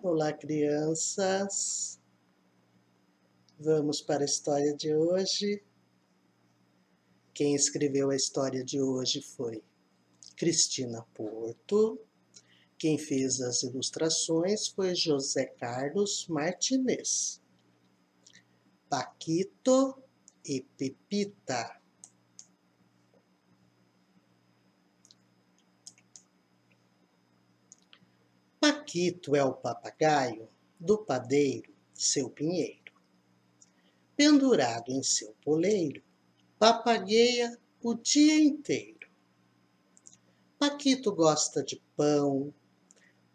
[0.00, 1.98] Olá, crianças.
[3.58, 5.60] Vamos para a história de hoje.
[7.34, 9.60] Quem escreveu a história de hoje foi
[10.36, 11.98] Cristina Porto.
[12.78, 17.42] Quem fez as ilustrações foi José Carlos Martinez.
[18.88, 20.00] Paquito
[20.44, 21.77] e Pepita.
[28.88, 30.48] Paquito é o papagaio
[30.80, 32.90] do padeiro, seu pinheiro.
[34.16, 36.02] Pendurado em seu poleiro,
[36.58, 39.06] papagueia o dia inteiro.
[40.58, 42.54] Paquito gosta de pão,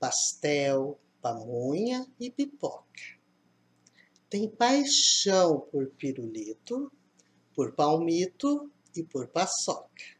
[0.00, 3.20] pastel, pamonha e pipoca.
[4.30, 6.90] Tem paixão por pirulito,
[7.54, 10.16] por palmito e por paçoca.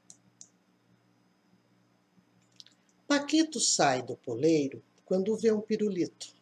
[3.06, 6.34] Paquito sai do poleiro quando vê um pirulito.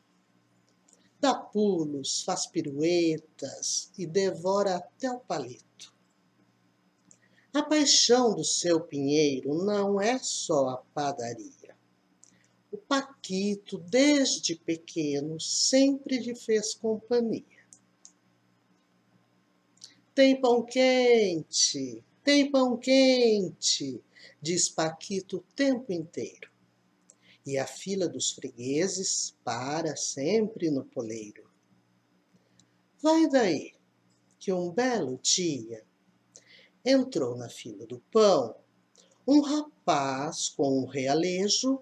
[1.20, 5.94] Dá pulos, faz piruetas e devora até o palito.
[7.53, 11.77] A paixão do seu pinheiro não é só a padaria.
[12.70, 17.44] O Paquito, desde pequeno, sempre lhe fez companhia.
[20.14, 24.00] Tem pão quente, tem pão quente,
[24.41, 26.49] diz Paquito o tempo inteiro
[27.46, 31.48] e a fila dos fregueses para sempre no poleiro.
[33.02, 33.74] Vai daí
[34.38, 35.84] que um belo dia
[36.84, 38.55] entrou na fila do pão
[39.27, 41.80] um rapaz com um realejo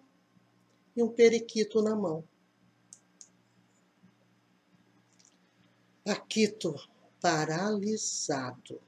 [0.97, 2.25] e um periquito na mão.
[6.05, 6.75] Paquito,
[7.21, 8.81] paralisado,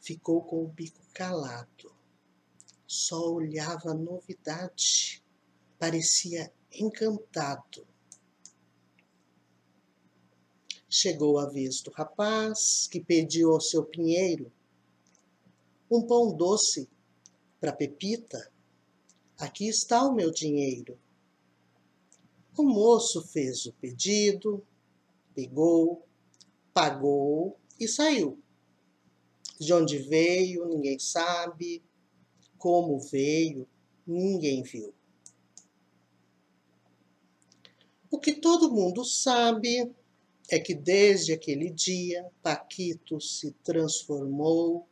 [0.00, 1.94] ficou com o bico calado.
[2.86, 5.23] Só olhava a novidade
[5.84, 7.86] parecia encantado.
[10.88, 14.50] Chegou a vez do rapaz que pediu ao seu pinheiro
[15.90, 16.88] um pão doce
[17.60, 18.50] para Pepita.
[19.36, 20.98] Aqui está o meu dinheiro.
[22.56, 24.66] O moço fez o pedido,
[25.34, 26.02] pegou,
[26.72, 28.42] pagou e saiu.
[29.60, 31.84] De onde veio, ninguém sabe.
[32.56, 33.68] Como veio,
[34.06, 34.94] ninguém viu.
[38.14, 39.92] O que todo mundo sabe
[40.48, 44.88] é que desde aquele dia Paquito se transformou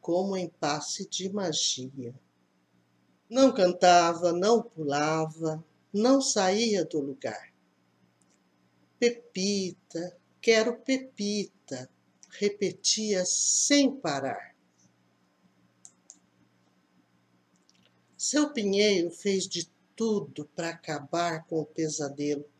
[0.00, 2.14] como em passe de magia.
[3.28, 5.62] Não cantava, não pulava,
[5.92, 7.52] não saía do lugar.
[8.98, 11.90] Pepita, quero Pepita,
[12.30, 14.56] repetia sem parar.
[18.16, 22.50] Seu pinheiro fez de tudo para acabar com o pesadelo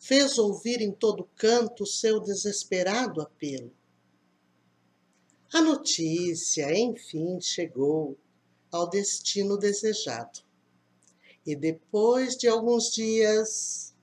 [0.00, 3.70] fez ouvir em todo canto seu desesperado apelo.
[5.52, 8.16] A notícia, enfim, chegou
[8.72, 10.40] ao destino desejado.
[11.44, 13.94] E depois de alguns dias,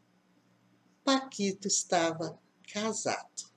[1.03, 2.37] Paquito estava
[2.71, 3.47] casado.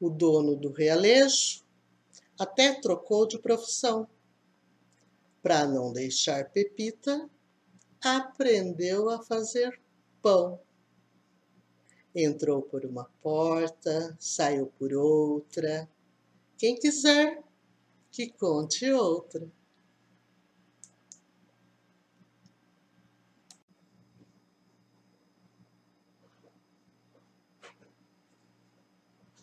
[0.00, 1.62] O dono do realejo
[2.38, 4.08] até trocou de profissão
[5.40, 7.30] para não deixar Pepita
[8.02, 9.80] aprendeu a fazer
[10.20, 10.60] pão.
[12.14, 15.88] Entrou por uma porta, saiu por outra.
[16.58, 17.42] Quem quiser,
[18.10, 19.50] que conte outra.